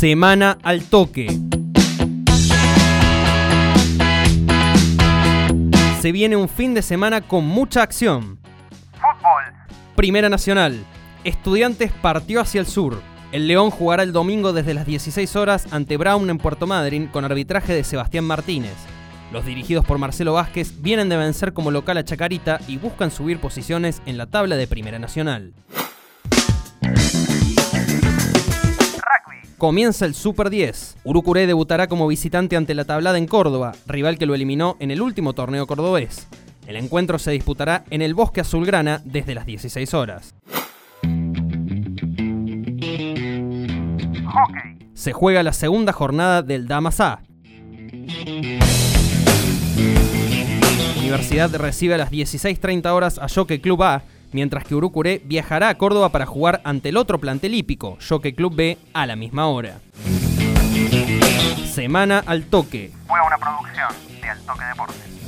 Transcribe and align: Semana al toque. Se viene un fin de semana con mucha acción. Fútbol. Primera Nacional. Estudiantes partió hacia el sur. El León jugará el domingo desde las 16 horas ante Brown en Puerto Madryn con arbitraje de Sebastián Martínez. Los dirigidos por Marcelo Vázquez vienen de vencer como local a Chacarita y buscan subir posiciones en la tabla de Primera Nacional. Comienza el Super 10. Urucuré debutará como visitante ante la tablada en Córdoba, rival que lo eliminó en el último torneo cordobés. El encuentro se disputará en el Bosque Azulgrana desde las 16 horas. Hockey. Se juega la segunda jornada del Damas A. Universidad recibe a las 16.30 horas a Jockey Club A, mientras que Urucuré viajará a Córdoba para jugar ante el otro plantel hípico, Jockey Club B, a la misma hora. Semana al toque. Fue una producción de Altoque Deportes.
Semana 0.00 0.56
al 0.62 0.84
toque. 0.84 1.26
Se 6.00 6.10
viene 6.10 6.36
un 6.36 6.48
fin 6.48 6.72
de 6.72 6.80
semana 6.80 7.20
con 7.20 7.44
mucha 7.44 7.82
acción. 7.82 8.38
Fútbol. 8.92 9.44
Primera 9.96 10.30
Nacional. 10.30 10.82
Estudiantes 11.24 11.92
partió 11.92 12.40
hacia 12.40 12.62
el 12.62 12.66
sur. 12.66 13.02
El 13.30 13.46
León 13.46 13.70
jugará 13.70 14.02
el 14.02 14.12
domingo 14.12 14.54
desde 14.54 14.72
las 14.72 14.86
16 14.86 15.36
horas 15.36 15.70
ante 15.70 15.98
Brown 15.98 16.30
en 16.30 16.38
Puerto 16.38 16.66
Madryn 16.66 17.06
con 17.08 17.26
arbitraje 17.26 17.74
de 17.74 17.84
Sebastián 17.84 18.24
Martínez. 18.24 18.76
Los 19.32 19.44
dirigidos 19.44 19.84
por 19.84 19.98
Marcelo 19.98 20.32
Vázquez 20.32 20.80
vienen 20.80 21.10
de 21.10 21.18
vencer 21.18 21.52
como 21.52 21.70
local 21.70 21.98
a 21.98 22.04
Chacarita 22.06 22.58
y 22.66 22.78
buscan 22.78 23.10
subir 23.10 23.38
posiciones 23.38 24.00
en 24.06 24.16
la 24.16 24.24
tabla 24.24 24.56
de 24.56 24.66
Primera 24.66 24.98
Nacional. 24.98 25.52
Comienza 29.60 30.06
el 30.06 30.14
Super 30.14 30.48
10. 30.48 30.96
Urucuré 31.04 31.46
debutará 31.46 31.86
como 31.86 32.08
visitante 32.08 32.56
ante 32.56 32.72
la 32.72 32.86
tablada 32.86 33.18
en 33.18 33.26
Córdoba, 33.26 33.72
rival 33.86 34.16
que 34.16 34.24
lo 34.24 34.34
eliminó 34.34 34.78
en 34.80 34.90
el 34.90 35.02
último 35.02 35.34
torneo 35.34 35.66
cordobés. 35.66 36.28
El 36.66 36.76
encuentro 36.76 37.18
se 37.18 37.32
disputará 37.32 37.84
en 37.90 38.00
el 38.00 38.14
Bosque 38.14 38.40
Azulgrana 38.40 39.02
desde 39.04 39.34
las 39.34 39.44
16 39.44 39.92
horas. 39.92 40.34
Hockey. 44.32 44.78
Se 44.94 45.12
juega 45.12 45.42
la 45.42 45.52
segunda 45.52 45.92
jornada 45.92 46.40
del 46.40 46.66
Damas 46.66 46.98
A. 47.00 47.20
Universidad 50.96 51.54
recibe 51.54 51.96
a 51.96 51.98
las 51.98 52.10
16.30 52.10 52.86
horas 52.94 53.18
a 53.18 53.28
Jockey 53.28 53.58
Club 53.58 53.82
A, 53.82 54.04
mientras 54.32 54.64
que 54.64 54.74
Urucuré 54.74 55.20
viajará 55.24 55.68
a 55.68 55.74
Córdoba 55.76 56.10
para 56.10 56.26
jugar 56.26 56.60
ante 56.64 56.90
el 56.90 56.96
otro 56.96 57.18
plantel 57.18 57.54
hípico, 57.54 57.98
Jockey 58.06 58.32
Club 58.32 58.54
B, 58.54 58.78
a 58.92 59.06
la 59.06 59.16
misma 59.16 59.46
hora. 59.46 59.80
Semana 61.72 62.22
al 62.26 62.44
toque. 62.44 62.92
Fue 63.06 63.20
una 63.20 63.38
producción 63.38 63.88
de 64.20 64.28
Altoque 64.28 64.64
Deportes. 64.64 65.19